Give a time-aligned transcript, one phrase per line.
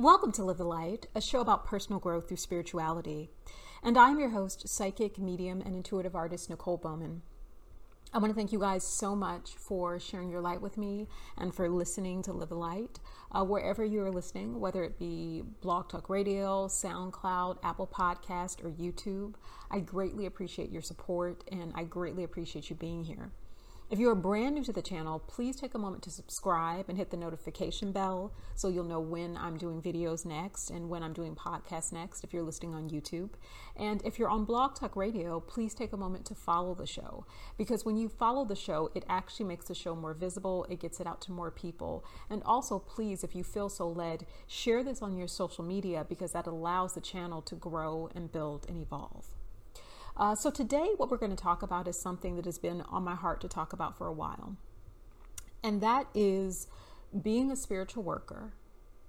[0.00, 3.28] Welcome to Live the Light, a show about personal growth through spirituality.
[3.82, 7.20] And I'm your host, psychic, medium, and intuitive artist Nicole Bowman.
[8.10, 11.54] I want to thank you guys so much for sharing your light with me and
[11.54, 12.98] for listening to Live the Light.
[13.30, 18.70] Uh, wherever you are listening, whether it be Blog Talk Radio, SoundCloud, Apple Podcast, or
[18.70, 19.34] YouTube,
[19.70, 23.32] I greatly appreciate your support and I greatly appreciate you being here.
[23.90, 26.96] If you are brand new to the channel, please take a moment to subscribe and
[26.96, 31.12] hit the notification bell so you'll know when I'm doing videos next and when I'm
[31.12, 33.30] doing podcasts next if you're listening on YouTube.
[33.76, 37.26] And if you're on Blog Talk Radio, please take a moment to follow the show
[37.58, 41.00] because when you follow the show, it actually makes the show more visible, it gets
[41.00, 42.04] it out to more people.
[42.30, 46.30] And also, please, if you feel so led, share this on your social media because
[46.30, 49.39] that allows the channel to grow and build and evolve.
[50.20, 53.02] Uh, so, today, what we're going to talk about is something that has been on
[53.02, 54.58] my heart to talk about for a while.
[55.64, 56.66] And that is
[57.22, 58.52] being a spiritual worker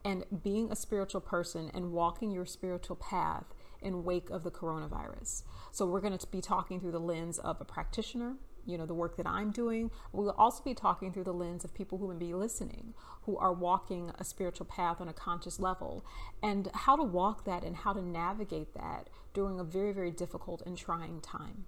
[0.06, 3.44] and being a spiritual person and walking your spiritual path
[3.82, 5.44] in wake of the coronavirus.
[5.74, 8.94] So, we're going to be talking through the lens of a practitioner, you know the
[8.94, 12.16] work that i'm doing we'll also be talking through the lens of people who will
[12.16, 16.06] be listening who are walking a spiritual path on a conscious level.
[16.42, 20.62] And how to walk that and how to navigate that during a very very difficult
[20.66, 21.66] and trying time.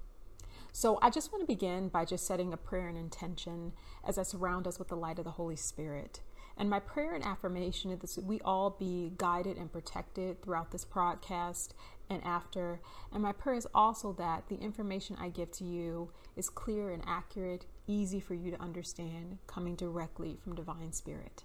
[0.71, 4.23] So i just want to begin by just setting a prayer and intention as i
[4.23, 6.19] surround us with the light of the holy spirit
[6.57, 10.85] and my prayer and affirmation is that we all be guided and protected throughout this
[10.85, 11.73] broadcast
[12.09, 12.79] and after.
[13.11, 17.03] And my prayer is also that the information I give to you is clear and
[17.07, 21.43] accurate, easy for you to understand, coming directly from Divine Spirit.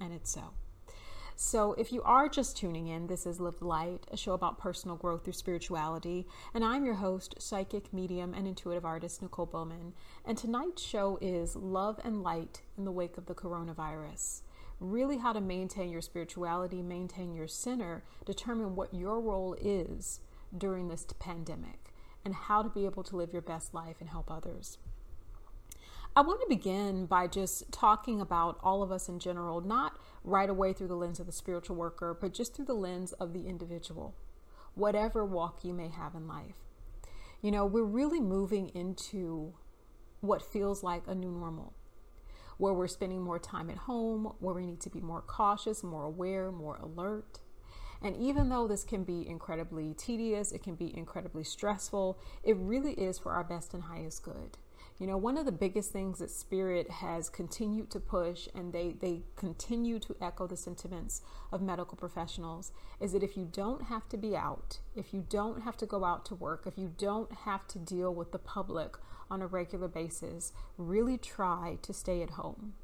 [0.00, 0.52] And it's so.
[1.36, 4.96] So, if you are just tuning in, this is Live Light, a show about personal
[4.96, 6.28] growth through spirituality.
[6.54, 9.94] And I'm your host, psychic, medium, and intuitive artist, Nicole Bowman.
[10.24, 14.42] And tonight's show is Love and Light in the Wake of the Coronavirus
[14.90, 20.20] really how to maintain your spirituality, maintain your center, determine what your role is
[20.56, 21.92] during this pandemic,
[22.24, 24.78] and how to be able to live your best life and help others.
[26.16, 30.48] I want to begin by just talking about all of us in general, not right
[30.48, 33.48] away through the lens of the spiritual worker, but just through the lens of the
[33.48, 34.14] individual,
[34.74, 36.54] whatever walk you may have in life.
[37.42, 39.54] You know, we're really moving into
[40.20, 41.74] what feels like a new normal
[42.58, 46.04] where we're spending more time at home, where we need to be more cautious, more
[46.04, 47.40] aware, more alert.
[48.02, 52.92] And even though this can be incredibly tedious, it can be incredibly stressful, it really
[52.92, 54.58] is for our best and highest good.
[54.98, 58.94] You know, one of the biggest things that Spirit has continued to push, and they,
[59.00, 64.08] they continue to echo the sentiments of medical professionals, is that if you don't have
[64.10, 67.32] to be out, if you don't have to go out to work, if you don't
[67.44, 68.96] have to deal with the public
[69.28, 72.74] on a regular basis, really try to stay at home.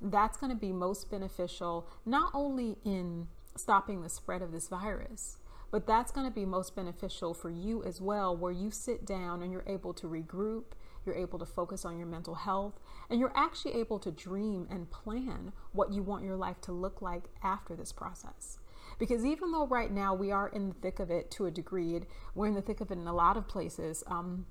[0.00, 5.36] That's going to be most beneficial, not only in stopping the spread of this virus,
[5.70, 9.42] but that's going to be most beneficial for you as well, where you sit down
[9.42, 10.64] and you're able to regroup,
[11.08, 14.90] you're able to focus on your mental health, and you're actually able to dream and
[14.90, 18.58] plan what you want your life to look like after this process.
[18.98, 22.00] Because even though right now we are in the thick of it to a degree,
[22.34, 24.04] we're in the thick of it in a lot of places.
[24.06, 24.44] Um,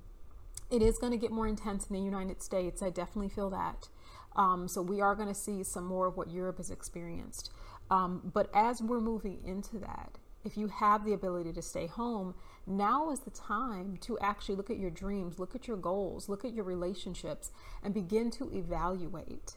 [0.70, 2.82] it is going to get more intense in the United States.
[2.82, 3.88] I definitely feel that.
[4.36, 7.52] Um, so we are going to see some more of what Europe has experienced.
[7.90, 12.34] Um, but as we're moving into that, if you have the ability to stay home,
[12.66, 16.44] now is the time to actually look at your dreams, look at your goals, look
[16.44, 17.50] at your relationships,
[17.82, 19.56] and begin to evaluate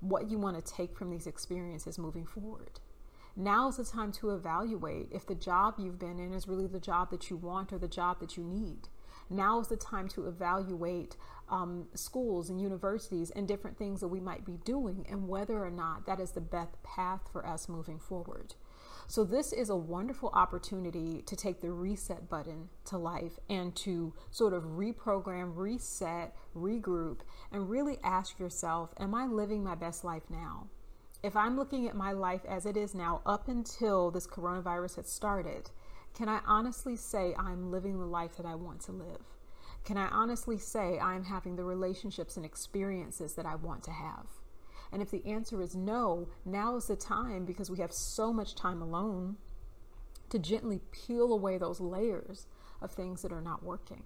[0.00, 2.80] what you want to take from these experiences moving forward.
[3.36, 6.80] Now is the time to evaluate if the job you've been in is really the
[6.80, 8.88] job that you want or the job that you need.
[9.28, 11.16] Now is the time to evaluate
[11.48, 15.70] um, schools and universities and different things that we might be doing and whether or
[15.70, 18.54] not that is the best path for us moving forward.
[19.10, 24.14] So, this is a wonderful opportunity to take the reset button to life and to
[24.30, 30.22] sort of reprogram, reset, regroup, and really ask yourself Am I living my best life
[30.30, 30.68] now?
[31.24, 35.08] If I'm looking at my life as it is now, up until this coronavirus had
[35.08, 35.70] started,
[36.14, 39.24] can I honestly say I'm living the life that I want to live?
[39.84, 44.26] Can I honestly say I'm having the relationships and experiences that I want to have?
[44.92, 48.54] And if the answer is no, now is the time because we have so much
[48.54, 49.36] time alone
[50.30, 52.46] to gently peel away those layers
[52.80, 54.04] of things that are not working.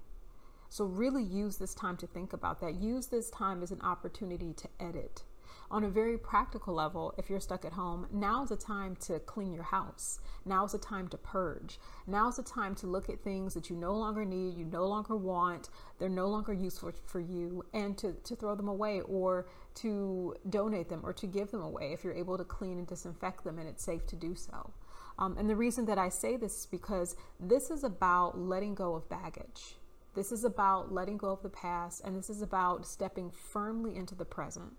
[0.69, 2.75] So, really use this time to think about that.
[2.75, 5.23] Use this time as an opportunity to edit
[5.71, 9.19] on a very practical level, if you're stuck at home, now is the time to
[9.21, 10.21] clean your house.
[10.45, 11.79] Now is the time to purge.
[12.07, 14.87] Now is the time to look at things that you no longer need, you no
[14.87, 19.47] longer want, they're no longer useful for you, and to, to throw them away or
[19.77, 23.45] to donate them or to give them away if you're able to clean and disinfect
[23.45, 24.73] them and it's safe to do so.
[25.19, 28.95] Um, and the reason that I say this is because this is about letting go
[28.95, 29.77] of baggage.
[30.15, 34.15] This is about letting go of the past, and this is about stepping firmly into
[34.15, 34.73] the present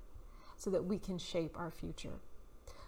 [0.57, 2.19] so that we can shape our future.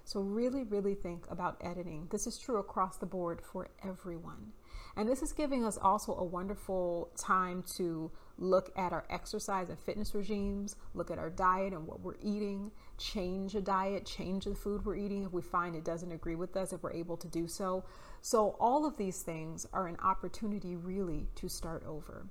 [0.07, 2.07] So, really, really think about editing.
[2.11, 4.53] This is true across the board for everyone.
[4.95, 9.77] And this is giving us also a wonderful time to look at our exercise and
[9.77, 14.55] fitness regimes, look at our diet and what we're eating, change a diet, change the
[14.55, 17.27] food we're eating if we find it doesn't agree with us, if we're able to
[17.27, 17.83] do so.
[18.21, 22.27] So, all of these things are an opportunity really to start over.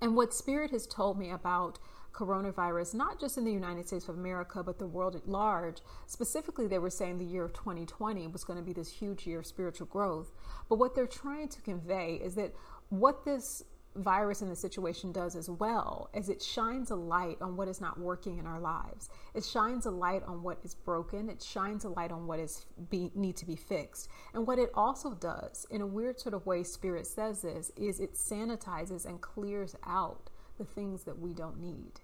[0.00, 1.78] And what Spirit has told me about
[2.12, 5.78] coronavirus, not just in the United States of America, but the world at large.
[6.06, 9.40] Specifically, they were saying the year of 2020 was going to be this huge year
[9.40, 10.32] of spiritual growth.
[10.68, 12.54] But what they're trying to convey is that
[12.90, 13.64] what this
[13.96, 17.80] virus in the situation does as well as it shines a light on what is
[17.80, 21.84] not working in our lives it shines a light on what is broken it shines
[21.84, 25.66] a light on what is be, need to be fixed and what it also does
[25.70, 30.30] in a weird sort of way spirit says this is it sanitizes and clears out
[30.58, 32.00] the things that we don't need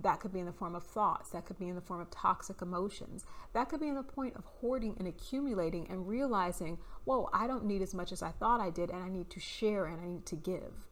[0.00, 1.30] that could be in the form of thoughts.
[1.30, 3.26] That could be in the form of toxic emotions.
[3.52, 7.66] That could be in the point of hoarding and accumulating and realizing, whoa, I don't
[7.66, 10.06] need as much as I thought I did, and I need to share and I
[10.06, 10.88] need to give.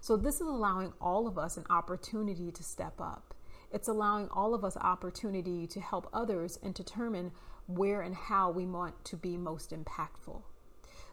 [0.00, 3.34] So, this is allowing all of us an opportunity to step up.
[3.70, 7.32] It's allowing all of us opportunity to help others and determine
[7.66, 10.42] where and how we want to be most impactful.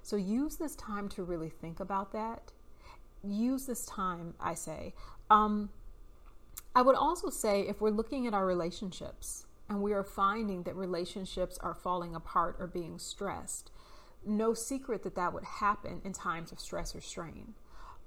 [0.01, 2.53] So, use this time to really think about that.
[3.23, 4.93] Use this time, I say.
[5.29, 5.69] Um,
[6.75, 10.75] I would also say if we're looking at our relationships and we are finding that
[10.75, 13.71] relationships are falling apart or being stressed,
[14.25, 17.55] no secret that that would happen in times of stress or strain.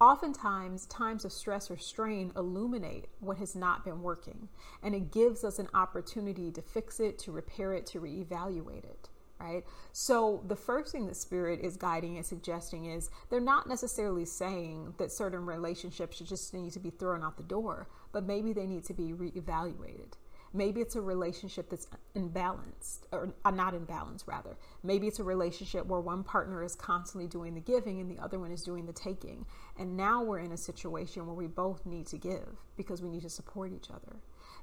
[0.01, 4.49] Oftentimes, times of stress or strain illuminate what has not been working,
[4.83, 9.10] and it gives us an opportunity to fix it, to repair it, to reevaluate it,
[9.41, 9.65] right?
[9.93, 14.95] So, the first thing that Spirit is guiding and suggesting is they're not necessarily saying
[14.99, 18.67] that certain relationships should just need to be thrown out the door, but maybe they
[18.67, 20.13] need to be reevaluated.
[20.53, 24.57] Maybe it's a relationship that's imbalanced, or uh, not imbalanced, rather.
[24.83, 28.41] Maybe it's a relationship where one partner is constantly doing the giving and the other
[28.41, 29.47] one is doing the taking.
[29.79, 33.23] And now we're in a situation where we both need to give because we need
[33.23, 34.17] to support each other.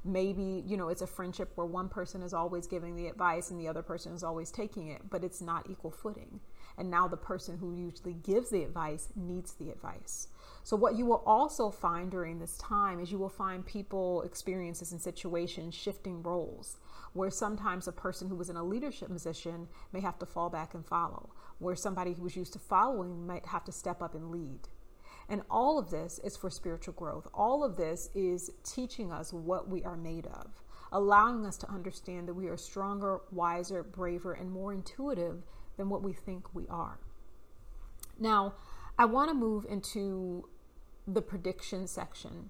[0.03, 3.59] Maybe, you know, it's a friendship where one person is always giving the advice and
[3.59, 6.39] the other person is always taking it, but it's not equal footing.
[6.77, 10.27] And now the person who usually gives the advice needs the advice.
[10.63, 14.91] So, what you will also find during this time is you will find people, experiences,
[14.91, 16.77] and situations shifting roles,
[17.13, 20.73] where sometimes a person who was in a leadership position may have to fall back
[20.73, 24.29] and follow, where somebody who was used to following might have to step up and
[24.29, 24.67] lead.
[25.29, 27.27] And all of this is for spiritual growth.
[27.33, 32.27] All of this is teaching us what we are made of, allowing us to understand
[32.27, 35.44] that we are stronger, wiser, braver, and more intuitive
[35.75, 37.00] than what we think we are.
[38.19, 38.53] Now,
[38.97, 40.47] I want to move into
[41.06, 42.50] the prediction section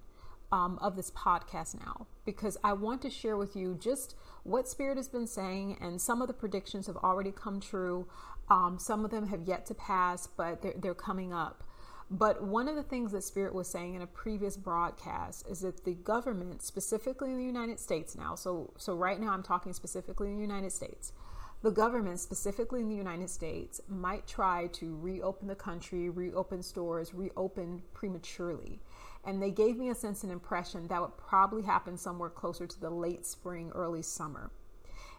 [0.50, 4.14] um, of this podcast now because I want to share with you just
[4.44, 8.08] what Spirit has been saying, and some of the predictions have already come true.
[8.48, 11.64] Um, some of them have yet to pass, but they're, they're coming up.
[12.10, 15.84] But one of the things that Spirit was saying in a previous broadcast is that
[15.84, 20.28] the government, specifically in the United States now, so so right now I'm talking specifically
[20.28, 21.12] in the United States,
[21.60, 27.12] the government, specifically in the United States, might try to reopen the country, reopen stores,
[27.12, 28.80] reopen prematurely.
[29.24, 32.80] And they gave me a sense and impression that would probably happen somewhere closer to
[32.80, 34.52] the late spring, early summer.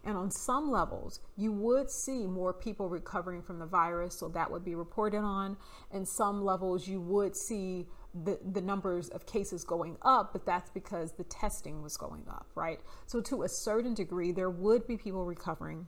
[0.04, 4.50] And on some levels, you would see more people recovering from the virus, so that
[4.50, 5.58] would be reported on.
[5.92, 10.72] And some levels, you would see the, the numbers of cases going up, but that's
[10.72, 12.80] because the testing was going up, right?
[13.08, 15.88] So, to a certain degree, there would be people recovering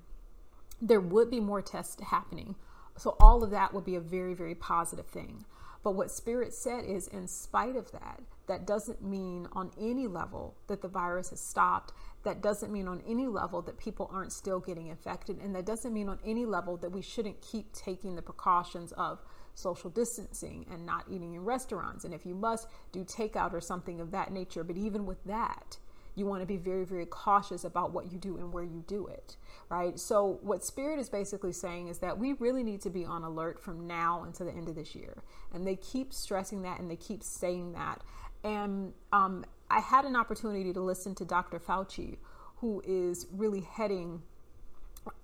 [0.82, 2.56] there would be more tests happening.
[2.98, 5.46] So, all of that would be a very, very positive thing.
[5.84, 10.56] But what Spirit said is, in spite of that, that doesn't mean on any level
[10.68, 11.94] that the virus has stopped.
[12.24, 15.40] That doesn't mean on any level that people aren't still getting infected.
[15.40, 19.24] And that doesn't mean on any level that we shouldn't keep taking the precautions of
[19.56, 22.06] social distancing and not eating in restaurants.
[22.06, 24.64] And if you must, do takeout or something of that nature.
[24.64, 25.78] But even with that,
[26.22, 29.08] you want to be very, very cautious about what you do and where you do
[29.08, 29.38] it,
[29.70, 30.00] right?
[30.00, 33.60] So, what Spirit is basically saying is that we really need to be on alert
[33.60, 35.24] from now until the end of this year.
[35.52, 38.02] And they keep stressing that and they keep saying that.
[38.44, 41.60] And um, I had an opportunity to listen to Dr.
[41.60, 42.18] Fauci,
[42.58, 44.22] who is really heading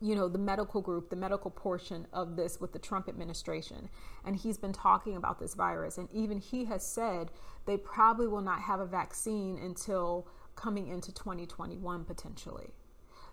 [0.01, 3.89] you know the medical group the medical portion of this with the Trump administration
[4.25, 7.29] and he's been talking about this virus and even he has said
[7.67, 10.27] they probably will not have a vaccine until
[10.57, 12.71] coming into 2021 potentially.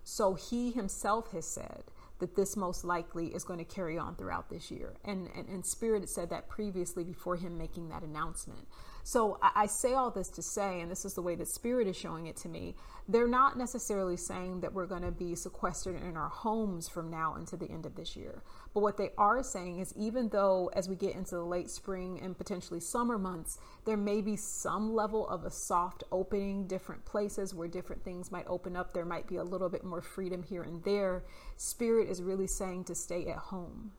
[0.05, 1.83] So he himself has said
[2.19, 4.93] that this most likely is going to carry on throughout this year.
[5.03, 8.67] And, and, and Spirit said that previously before him making that announcement.
[9.05, 11.87] So I, I say all this to say, and this is the way that Spirit
[11.87, 12.75] is showing it to me,
[13.07, 17.35] they're not necessarily saying that we're going to be sequestered in our homes from now
[17.35, 18.41] until the end of this year.
[18.73, 22.19] But what they are saying is, even though as we get into the late spring
[22.19, 27.53] and potentially summer months, there may be some level of a soft opening, different places
[27.53, 28.91] where different things might open up.
[28.91, 31.23] There might be a little bit more freedom here and there.
[31.57, 33.91] Spirit is really saying to stay at home.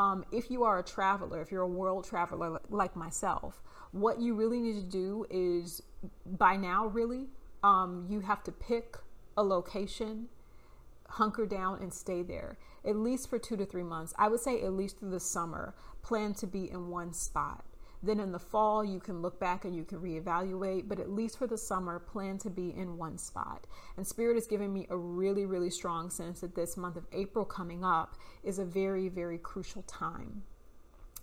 [0.00, 3.62] Um, if you are a traveler, if you're a world traveler like myself,
[3.92, 5.82] what you really need to do is
[6.24, 7.26] by now, really,
[7.62, 8.96] um, you have to pick
[9.36, 10.28] a location,
[11.08, 14.14] hunker down, and stay there at least for two to three months.
[14.18, 17.64] I would say at least through the summer, plan to be in one spot.
[18.02, 21.36] Then in the fall, you can look back and you can reevaluate, but at least
[21.36, 23.66] for the summer, plan to be in one spot.
[23.96, 27.44] And Spirit is giving me a really, really strong sense that this month of April
[27.44, 30.42] coming up is a very, very crucial time.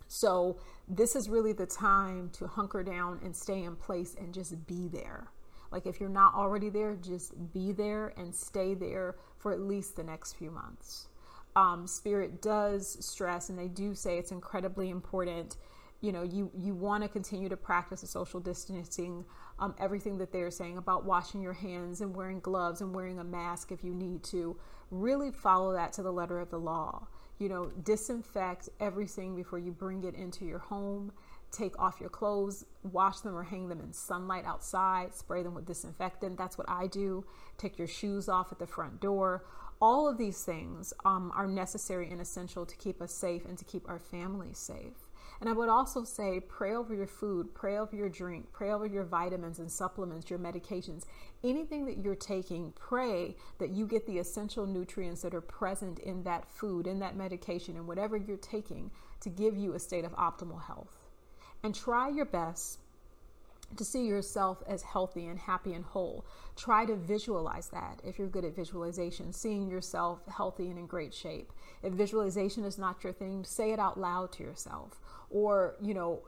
[0.07, 4.67] So, this is really the time to hunker down and stay in place and just
[4.67, 5.29] be there.
[5.71, 9.95] Like, if you're not already there, just be there and stay there for at least
[9.95, 11.07] the next few months.
[11.55, 15.57] Um, Spirit does stress, and they do say it's incredibly important.
[16.05, 19.25] You know, you you want to continue to practice the social distancing,
[19.57, 23.23] um, everything that they're saying about washing your hands and wearing gloves and wearing a
[23.23, 24.57] mask if you need to.
[24.91, 27.07] Really follow that to the letter of the law
[27.37, 31.11] you know, disinfect everything before you bring it into your home.
[31.51, 35.65] Take off your clothes, wash them or hang them in sunlight outside, spray them with
[35.65, 36.37] disinfectant.
[36.37, 37.25] That's what I do.
[37.57, 39.45] Take your shoes off at the front door.
[39.81, 43.65] All of these things um, are necessary and essential to keep us safe and to
[43.65, 45.04] keep our families safe.
[45.41, 48.85] And I would also say pray over your food, pray over your drink, pray over
[48.85, 51.03] your vitamins and supplements, your medications,
[51.43, 56.23] anything that you're taking, pray that you get the essential nutrients that are present in
[56.23, 60.13] that food, in that medication, and whatever you're taking to give you a state of
[60.13, 60.97] optimal health.
[61.63, 62.79] And try your best
[63.75, 66.25] to see yourself as healthy and happy and whole.
[66.55, 71.13] Try to visualize that if you're good at visualization, seeing yourself healthy and in great
[71.13, 71.51] shape.
[71.83, 76.21] If visualization is not your thing, say it out loud to yourself or you know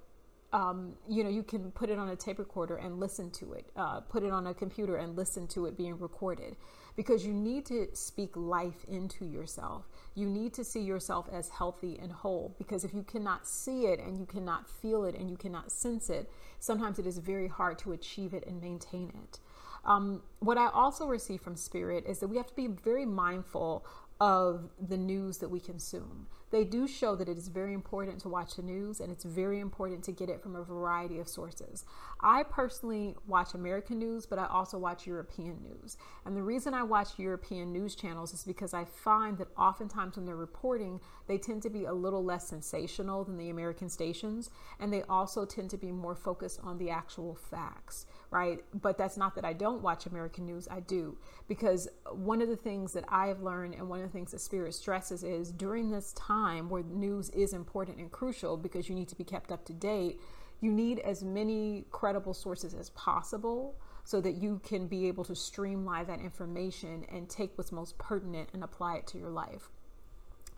[0.54, 3.66] um, you know you can put it on a tape recorder and listen to it
[3.76, 6.56] uh, put it on a computer and listen to it being recorded.
[6.96, 9.88] Because you need to speak life into yourself.
[10.16, 12.56] You need to see yourself as healthy and whole.
[12.58, 16.10] Because if you cannot see it and you cannot feel it and you cannot sense
[16.10, 16.28] it
[16.60, 19.40] sometimes it is very hard to achieve it and maintain it.
[19.86, 23.86] Um, what I also receive from Spirit is that we have to be very mindful
[24.20, 26.28] of the news that we consume.
[26.50, 29.60] They do show that it is very important to watch the news and it's very
[29.60, 31.86] important to get it from a variety of sources.
[32.22, 35.98] I personally watch American news, but I also watch European news.
[36.26, 40.26] And the reason I watch European news channels is because I find that oftentimes when
[40.26, 44.92] they're reporting, they tend to be a little less sensational than the American stations, and
[44.92, 48.64] they also tend to be more focused on the actual facts right?
[48.74, 50.68] But that's not that I don't watch American news.
[50.70, 51.18] I do.
[51.48, 54.42] Because one of the things that I have learned and one of the things that
[54.42, 59.08] Spirit stresses is during this time where news is important and crucial because you need
[59.10, 60.20] to be kept up to date,
[60.60, 65.36] you need as many credible sources as possible so that you can be able to
[65.36, 69.70] streamline that information and take what's most pertinent and apply it to your life.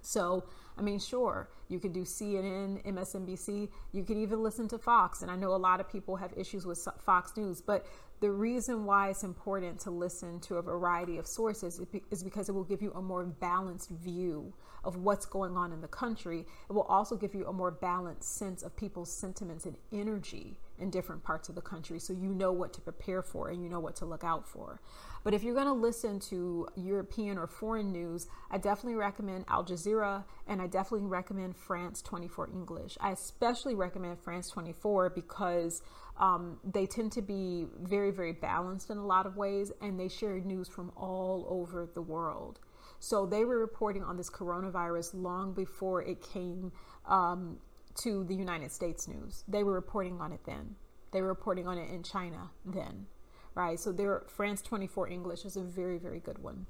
[0.01, 0.45] So,
[0.77, 5.21] I mean, sure, you could do CNN, MSNBC, you could even listen to Fox.
[5.21, 7.85] And I know a lot of people have issues with Fox News, but
[8.21, 11.79] the reason why it's important to listen to a variety of sources
[12.11, 14.53] is because it will give you a more balanced view
[14.83, 16.45] of what's going on in the country.
[16.69, 20.89] It will also give you a more balanced sense of people's sentiments and energy in
[20.89, 23.79] different parts of the country so you know what to prepare for and you know
[23.79, 24.79] what to look out for.
[25.23, 29.65] But if you're going to listen to European or foreign news, I definitely recommend Al
[29.65, 32.97] Jazeera and I definitely recommend France 24 English.
[33.01, 35.81] I especially recommend France 24 because
[36.17, 40.07] um, they tend to be very, very balanced in a lot of ways and they
[40.07, 42.59] share news from all over the world.
[42.99, 46.71] So they were reporting on this coronavirus long before it came
[47.07, 47.57] um,
[47.95, 49.43] to the United States news.
[49.47, 50.75] They were reporting on it then.
[51.11, 53.07] They were reporting on it in China then,
[53.55, 53.79] right?
[53.79, 56.65] So their France 24 English is a very, very good one.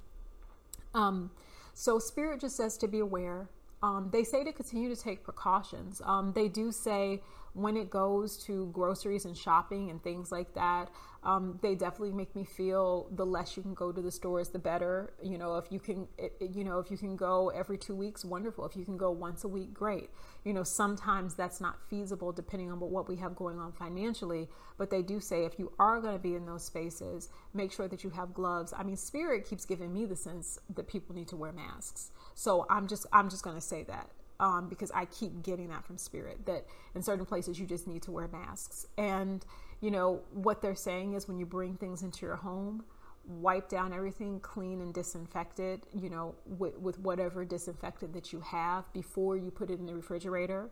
[0.94, 1.30] Um,
[1.74, 3.48] so Spirit just says to be aware.
[3.82, 6.02] Um, they say to continue to take precautions.
[6.04, 7.22] Um, they do say
[7.52, 10.90] when it goes to groceries and shopping and things like that,
[11.22, 14.58] um, they definitely make me feel the less you can go to the stores, the
[14.58, 15.12] better.
[15.22, 18.24] You know, if you can, it, you know, if you can go every two weeks,
[18.24, 18.64] wonderful.
[18.64, 20.10] If you can go once a week, great.
[20.44, 24.48] You know, sometimes that's not feasible depending on what we have going on financially.
[24.78, 27.88] But they do say if you are going to be in those spaces, make sure
[27.88, 28.72] that you have gloves.
[28.74, 32.12] I mean, Spirit keeps giving me the sense that people need to wear masks.
[32.34, 34.10] So I'm just, I'm just to say that
[34.40, 38.02] um, because I keep getting that from Spirit that in certain places you just need
[38.02, 38.86] to wear masks.
[38.96, 39.44] And,
[39.80, 42.84] you know, what they're saying is when you bring things into your home,
[43.26, 48.90] wipe down everything clean and disinfected, you know, with, with whatever disinfectant that you have
[48.94, 50.70] before you put it in the refrigerator.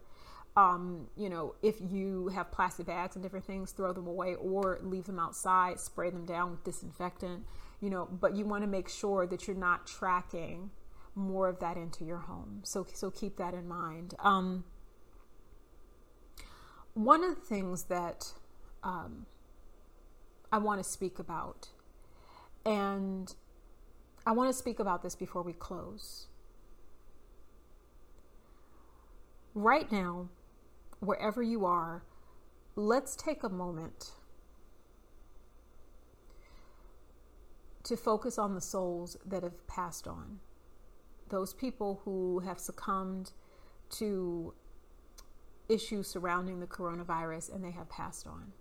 [0.57, 4.81] Um, you know, if you have plastic bags and different things, throw them away or
[4.83, 7.45] leave them outside, spray them down with disinfectant,
[7.81, 10.71] you know, but you want to make sure that you're not tracking
[11.19, 12.61] more of that into your home.
[12.63, 14.15] So, so keep that in mind.
[14.21, 14.65] Um,
[16.95, 18.33] one of the things that
[18.83, 19.27] um,
[20.53, 21.69] I want to speak about,
[22.65, 23.35] and
[24.25, 26.27] I want to speak about this before we close.
[29.55, 30.29] Right now,
[31.01, 32.05] wherever you are,
[32.77, 34.13] let's take a moment
[37.83, 40.39] to focus on the souls that have passed on
[41.29, 43.33] those people who have succumbed
[43.91, 44.55] to
[45.69, 48.53] issues surrounding the coronavirus and they have passed on.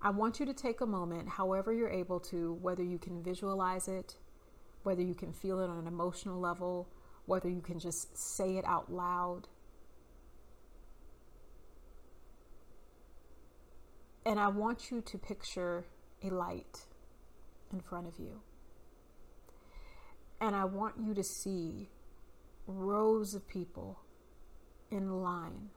[0.00, 3.88] I want you to take a moment, however you're able to, whether you can visualize
[3.88, 4.16] it,
[4.82, 6.88] whether you can feel it on an emotional level,
[7.24, 9.48] whether you can just say it out loud.
[14.24, 15.86] And I want you to picture
[16.22, 16.86] a light
[17.72, 18.40] in front of you.
[20.40, 21.88] And I want you to see
[22.66, 24.00] rows of people
[24.90, 25.70] in line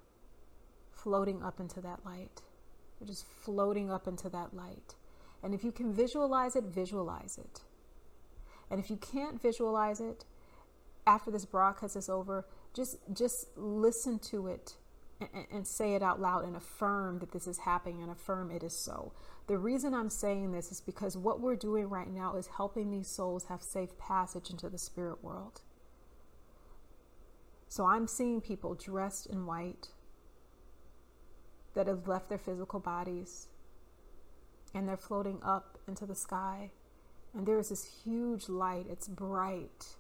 [0.92, 2.42] floating up into that light.
[3.00, 4.96] They're just floating up into that light.
[5.42, 7.62] And if you can visualize it, visualize it.
[8.70, 10.26] And if you can't visualize it,
[11.08, 14.76] after this broadcast is over, just just listen to it
[15.52, 18.74] and, say it out loud and affirm that this is happening and affirm it is
[18.74, 19.12] so.
[19.48, 23.08] The reason I'm saying this is because what we're doing right now is helping these
[23.10, 25.62] souls have safe passage into the spirit world.
[27.68, 29.90] So I'm seeing people dressed in white
[31.74, 33.48] that have left their physical bodies
[34.74, 36.72] and they're floating up into the sky.
[37.36, 39.96] And there is this huge light, it's bright.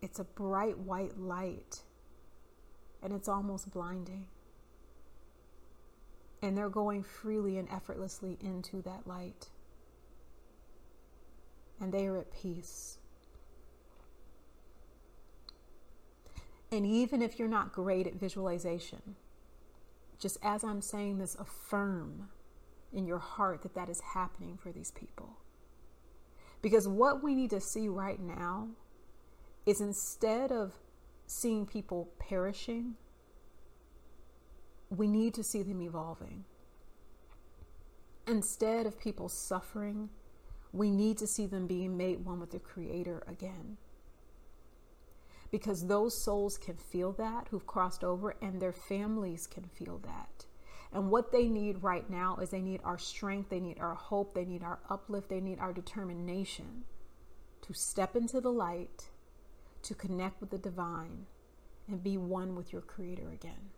[0.00, 1.82] It's a bright white light
[3.02, 4.26] and it's almost blinding.
[6.42, 9.48] And they're going freely and effortlessly into that light.
[11.80, 12.98] And they are at peace.
[16.70, 19.16] And even if you're not great at visualization,
[20.18, 22.28] just as I'm saying this, affirm
[22.92, 25.38] in your heart that that is happening for these people.
[26.62, 28.68] Because what we need to see right now
[29.66, 30.72] is instead of
[31.26, 32.94] seeing people perishing,
[34.90, 36.44] we need to see them evolving.
[38.26, 40.08] Instead of people suffering,
[40.72, 43.76] we need to see them being made one with the Creator again.
[45.50, 50.44] Because those souls can feel that who've crossed over, and their families can feel that.
[50.92, 54.34] And what they need right now is they need our strength, they need our hope,
[54.34, 56.84] they need our uplift, they need our determination
[57.62, 59.10] to step into the light
[59.86, 61.26] to connect with the divine
[61.88, 63.70] and be one with your creator again.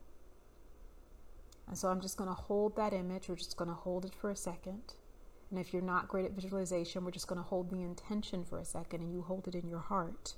[1.66, 3.28] And so I'm just going to hold that image.
[3.28, 4.94] We're just going to hold it for a second.
[5.50, 8.58] And if you're not great at visualization, we're just going to hold the intention for
[8.58, 10.34] a second and you hold it in your heart.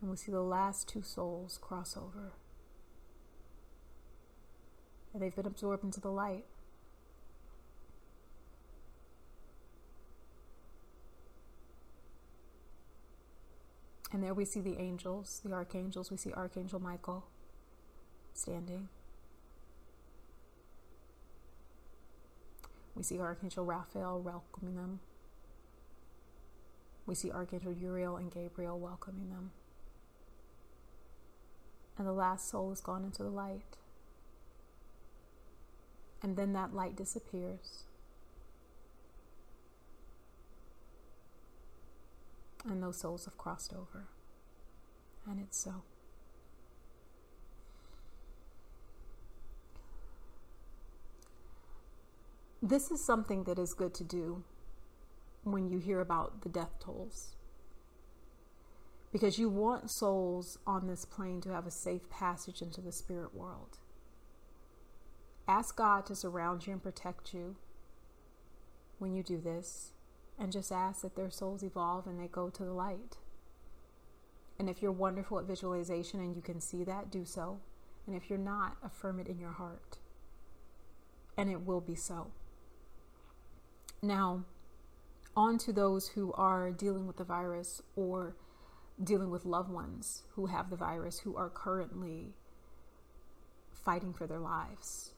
[0.00, 2.32] And we see the last two souls cross over.
[5.12, 6.44] And they've been absorbed into the light.
[14.12, 16.10] And there we see the angels, the archangels.
[16.10, 17.26] We see Archangel Michael
[18.34, 18.88] standing.
[22.94, 25.00] We see Archangel Raphael welcoming them.
[27.06, 29.52] We see Archangel Uriel and Gabriel welcoming them.
[31.96, 33.76] And the last soul has gone into the light.
[36.22, 37.84] And then that light disappears.
[42.68, 44.08] And those souls have crossed over.
[45.28, 45.82] And it's so.
[52.62, 54.44] This is something that is good to do
[55.44, 57.34] when you hear about the death tolls.
[59.12, 63.34] because you want souls on this plane to have a safe passage into the spirit
[63.34, 63.78] world.
[65.48, 67.56] Ask God to surround you and protect you
[68.98, 69.92] when you do this,
[70.40, 73.18] and just ask that their souls evolve and they go to the light.
[74.58, 77.60] And if you're wonderful at visualization and you can see that, do so.
[78.06, 79.98] And if you're not, affirm it in your heart.
[81.36, 82.28] And it will be so.
[84.02, 84.44] Now,
[85.36, 88.34] on to those who are dealing with the virus or
[89.02, 92.32] dealing with loved ones who have the virus who are currently
[93.72, 95.12] fighting for their lives.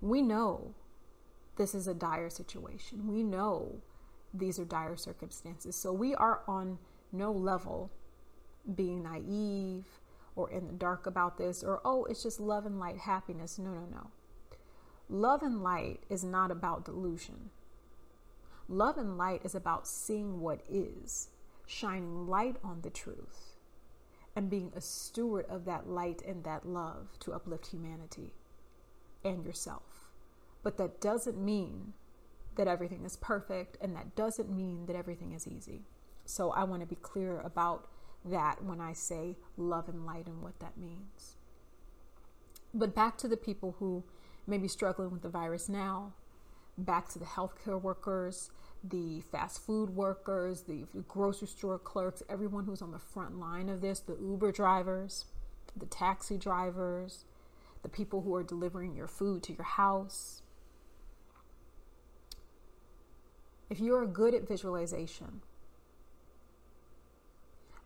[0.00, 0.74] We know
[1.56, 3.06] this is a dire situation.
[3.06, 3.82] We know
[4.32, 5.76] these are dire circumstances.
[5.76, 6.78] So we are on
[7.12, 7.90] no level
[8.74, 9.86] being naive
[10.34, 13.58] or in the dark about this or, oh, it's just love and light, happiness.
[13.58, 14.10] No, no, no.
[15.08, 17.50] Love and light is not about delusion.
[18.68, 21.28] Love and light is about seeing what is,
[21.66, 23.56] shining light on the truth,
[24.34, 28.32] and being a steward of that light and that love to uplift humanity
[29.22, 29.91] and yourself.
[30.62, 31.94] But that doesn't mean
[32.56, 35.86] that everything is perfect, and that doesn't mean that everything is easy.
[36.24, 37.88] So I want to be clear about
[38.24, 41.36] that when I say love and light and what that means.
[42.72, 44.04] But back to the people who
[44.46, 46.12] may be struggling with the virus now,
[46.78, 48.50] back to the healthcare workers,
[48.82, 53.80] the fast food workers, the grocery store clerks, everyone who's on the front line of
[53.80, 55.26] this, the Uber drivers,
[55.76, 57.24] the taxi drivers,
[57.82, 60.41] the people who are delivering your food to your house.
[63.72, 65.40] If you're good at visualization,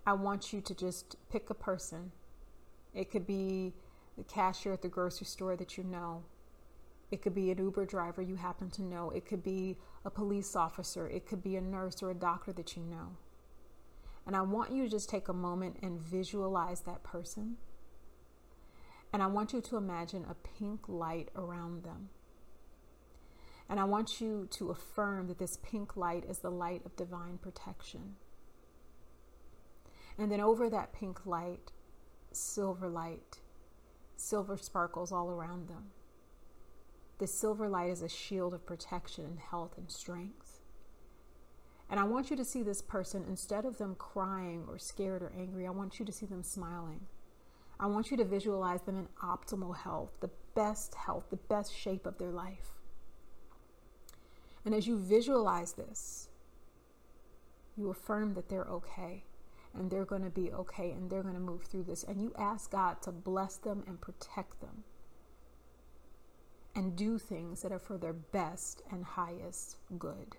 [0.05, 2.11] I want you to just pick a person.
[2.93, 3.73] It could be
[4.19, 6.25] the cashier at the grocery store that you know.
[7.13, 9.11] It could be an Uber driver you happen to know.
[9.11, 11.07] It could be a police officer.
[11.07, 13.11] It could be a nurse or a doctor that you know.
[14.27, 17.59] And I want you to just take a moment and visualize that person.
[19.13, 22.09] And I want you to imagine a pink light around them.
[23.69, 27.39] And I want you to affirm that this pink light is the light of divine
[27.39, 28.15] protection.
[30.19, 31.73] And then over that pink light,
[32.33, 33.39] silver light,
[34.17, 35.91] silver sparkles all around them.
[37.19, 40.61] The silver light is a shield of protection and health and strength.
[41.89, 45.33] And I want you to see this person, instead of them crying or scared or
[45.39, 47.01] angry, I want you to see them smiling.
[47.79, 52.07] I want you to visualize them in optimal health, the best health, the best shape
[52.07, 52.76] of their life.
[54.67, 56.29] And as you visualize this,
[57.77, 59.23] you affirm that they're okay
[59.73, 62.03] and they're going to be okay and they're going to move through this.
[62.03, 64.83] And you ask God to bless them and protect them
[66.75, 70.37] and do things that are for their best and highest good.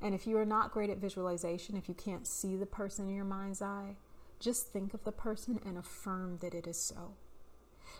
[0.00, 3.16] And if you are not great at visualization, if you can't see the person in
[3.16, 3.96] your mind's eye,
[4.38, 7.14] just think of the person and affirm that it is so.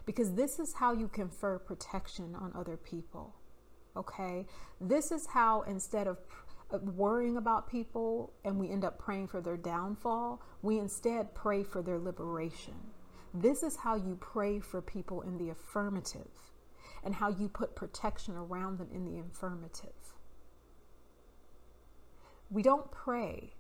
[0.07, 3.35] Because this is how you confer protection on other people.
[3.96, 4.46] Okay?
[4.81, 6.18] This is how, instead of
[6.96, 11.83] worrying about people and we end up praying for their downfall, we instead pray for
[11.83, 12.74] their liberation.
[13.35, 16.31] This is how you pray for people in the affirmative
[17.05, 19.92] and how you put protection around them in the affirmative.
[22.50, 23.55] We don't pray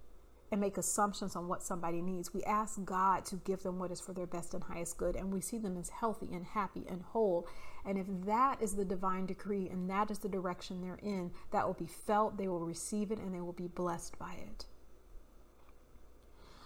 [0.52, 2.34] and make assumptions on what somebody needs.
[2.34, 5.32] We ask God to give them what is for their best and highest good, and
[5.32, 7.46] we see them as healthy and happy and whole.
[7.84, 11.66] And if that is the divine decree and that is the direction they're in, that
[11.66, 14.66] will be felt, they will receive it, and they will be blessed by it.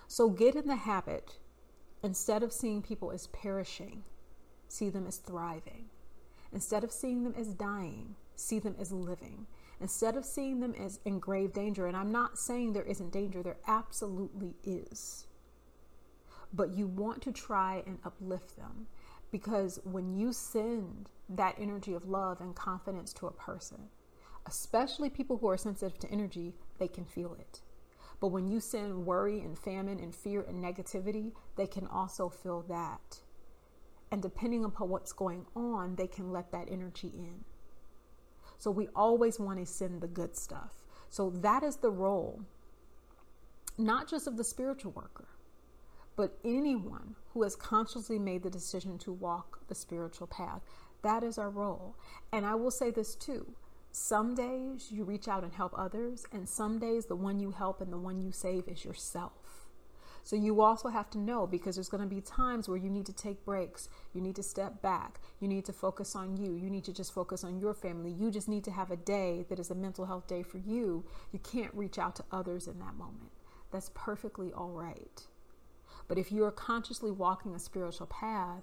[0.09, 1.38] So get in the habit,
[2.03, 4.05] instead of seeing people as perishing,
[4.68, 5.87] see them as thriving.
[6.53, 9.46] Instead of seeing them as dying, see them as living
[9.81, 11.87] instead of seeing them as in grave danger.
[11.87, 15.27] And I'm not saying there isn't danger, there absolutely is.
[16.53, 18.87] But you want to try and uplift them
[19.35, 23.88] because when you send that energy of love and confidence to a person,
[24.47, 27.61] especially people who are sensitive to energy, they can feel it.
[28.20, 32.62] But when you send worry and famine and fear and negativity, they can also feel
[32.68, 33.18] that.
[34.12, 37.42] And depending upon what's going on, they can let that energy in.
[38.57, 40.75] So we always want to send the good stuff.
[41.11, 42.40] So that is the role,
[43.79, 45.27] not just of the spiritual worker,
[46.16, 50.62] but anyone who has consciously made the decision to walk the spiritual path.
[51.03, 51.96] That is our role.
[52.33, 53.55] And I will say this too.
[53.90, 57.81] Some days you reach out and help others, and some days the one you help
[57.81, 59.68] and the one you save is yourself.
[60.24, 63.05] So you also have to know because there's going to be times where you need
[63.07, 63.90] to take breaks.
[64.14, 65.20] You need to step back.
[65.38, 66.55] You need to focus on you.
[66.55, 68.11] You need to just focus on your family.
[68.11, 71.05] You just need to have a day that is a mental health day for you.
[71.31, 73.33] You can't reach out to others in that moment.
[73.70, 75.27] That's perfectly all right.
[76.09, 78.62] But if you are consciously walking a spiritual path,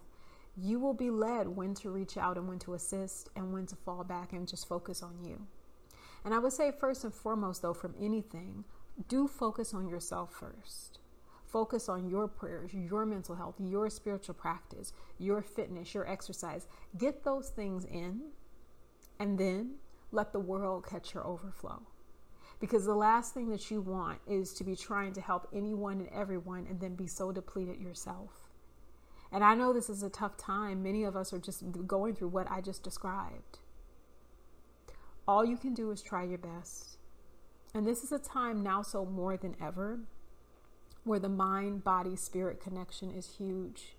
[0.58, 3.75] you will be led when to reach out and when to assist and when to
[3.75, 5.47] fall back and just focus on you.
[6.23, 8.65] And I would say, first and foremost, though, from anything,
[9.08, 10.99] do focus on yourself first.
[11.45, 16.67] Focus on your prayers, your mental health, your spiritual practice, your fitness, your exercise.
[16.97, 18.21] Get those things in,
[19.19, 19.75] and then
[20.12, 21.82] let the world catch your overflow.
[22.62, 26.10] Because the last thing that you want is to be trying to help anyone and
[26.10, 28.30] everyone and then be so depleted yourself.
[29.32, 30.84] And I know this is a tough time.
[30.84, 33.60] Many of us are just going through what I just described.
[35.28, 36.97] All you can do is try your best.
[37.74, 40.02] And this is a time now, so more than ever,
[41.04, 43.95] where the mind body spirit connection is huge.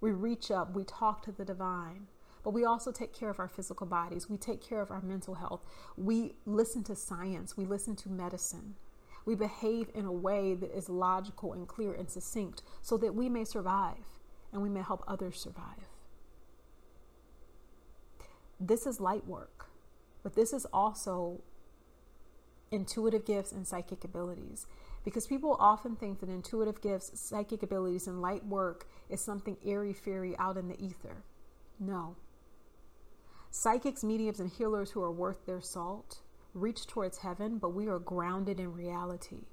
[0.00, 2.08] We reach up, we talk to the divine,
[2.48, 4.30] but we also take care of our physical bodies.
[4.30, 5.66] We take care of our mental health.
[5.98, 8.76] We listen to science, we listen to medicine.
[9.26, 13.28] We behave in a way that is logical and clear and succinct so that we
[13.28, 15.90] may survive and we may help others survive.
[18.58, 19.66] This is light work.
[20.22, 21.42] But this is also
[22.70, 24.66] intuitive gifts and psychic abilities
[25.04, 29.92] because people often think that intuitive gifts, psychic abilities, and light work is something airy
[29.92, 31.24] fairy out in the ether.
[31.78, 32.16] No.
[33.50, 36.20] Psychics, mediums, and healers who are worth their salt
[36.54, 39.46] reach towards heaven, but we are grounded in reality.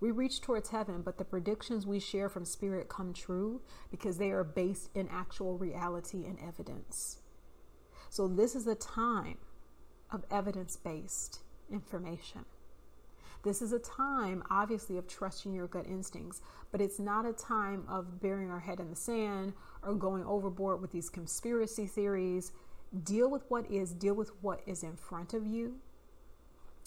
[0.00, 3.60] We reach towards heaven, but the predictions we share from spirit come true
[3.90, 7.18] because they are based in actual reality and evidence.
[8.10, 9.38] So, this is a time
[10.10, 12.44] of evidence based information.
[13.42, 17.84] This is a time, obviously, of trusting your gut instincts, but it's not a time
[17.88, 22.52] of burying our head in the sand or going overboard with these conspiracy theories.
[23.04, 25.76] Deal with what is, deal with what is in front of you,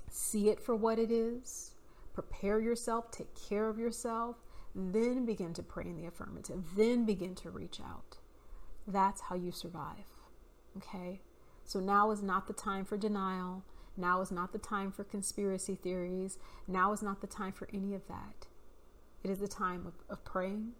[0.09, 1.73] see it for what it is,
[2.13, 4.35] prepare yourself, take care of yourself,
[4.75, 8.17] then begin to pray in the affirmative, then begin to reach out.
[8.87, 10.05] That's how you survive.
[10.77, 11.21] Okay?
[11.63, 13.63] So now is not the time for denial.
[13.97, 16.37] Now is not the time for conspiracy theories.
[16.67, 18.47] Now is not the time for any of that.
[19.23, 20.73] It is the time of, of praying.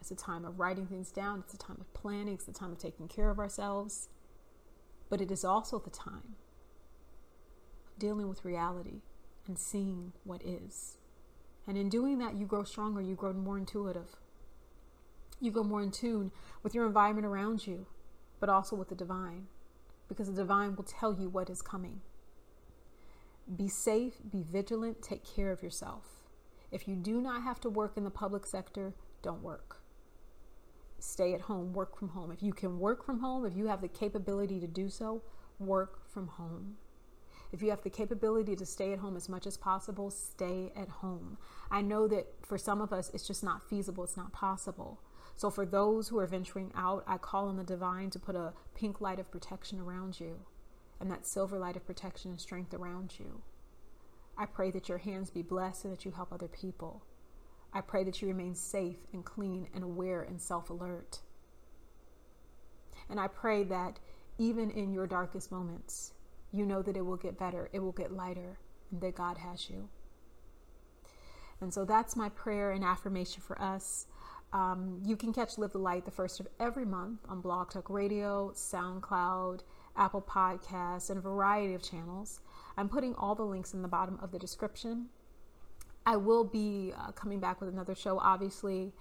[0.00, 1.40] It's a time of writing things down.
[1.44, 2.34] It's a time of planning.
[2.34, 4.08] It's the time of taking care of ourselves.
[5.08, 6.36] But it is also the time
[7.86, 9.02] of dealing with reality
[9.46, 10.98] and seeing what is.
[11.66, 14.16] And in doing that, you grow stronger, you grow more intuitive.
[15.40, 17.86] You go more in tune with your environment around you,
[18.40, 19.48] but also with the divine
[20.08, 22.00] because the divine will tell you what is coming.
[23.54, 26.04] Be safe, be vigilant, take care of yourself.
[26.70, 29.82] If you do not have to work in the public sector, don't work.
[31.06, 32.32] Stay at home, work from home.
[32.32, 35.22] If you can work from home, if you have the capability to do so,
[35.60, 36.78] work from home.
[37.52, 40.88] If you have the capability to stay at home as much as possible, stay at
[40.88, 41.38] home.
[41.70, 45.00] I know that for some of us, it's just not feasible, it's not possible.
[45.36, 48.52] So, for those who are venturing out, I call on the divine to put a
[48.74, 50.40] pink light of protection around you
[50.98, 53.42] and that silver light of protection and strength around you.
[54.36, 57.04] I pray that your hands be blessed and that you help other people.
[57.72, 61.20] I pray that you remain safe and clean and aware and self alert.
[63.08, 63.98] And I pray that
[64.38, 66.12] even in your darkest moments,
[66.52, 68.58] you know that it will get better, it will get lighter,
[68.90, 69.88] and that God has you.
[71.60, 74.06] And so that's my prayer and affirmation for us.
[74.52, 77.90] Um, you can catch Live the Light the first of every month on Blog Talk
[77.90, 79.60] Radio, SoundCloud,
[79.96, 82.40] Apple Podcasts, and a variety of channels.
[82.76, 85.06] I'm putting all the links in the bottom of the description.
[86.06, 88.92] I will be uh, coming back with another show, obviously,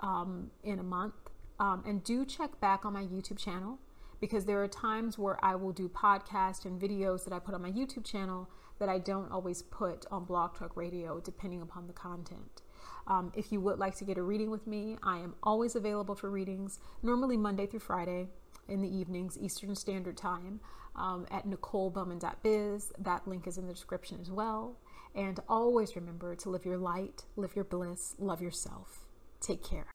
[0.00, 1.14] um, in a month.
[1.58, 3.78] Um, and do check back on my YouTube channel
[4.20, 7.62] because there are times where I will do podcasts and videos that I put on
[7.62, 8.48] my YouTube channel
[8.78, 12.62] that I don't always put on Blog Talk Radio, depending upon the content.
[13.06, 16.14] Um, if you would like to get a reading with me, I am always available
[16.14, 18.28] for readings, normally Monday through Friday
[18.68, 20.60] in the evenings, Eastern Standard Time,
[20.94, 22.92] um, at NicoleBowman.biz.
[22.98, 24.76] That link is in the description as well.
[25.14, 29.00] And always remember to live your light, live your bliss, love yourself.
[29.40, 29.86] Take care.